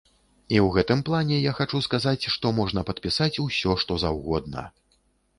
[0.53, 4.65] І ў гэтым плане я хачу сказаць, што можна падпісаць усё што заўгодна.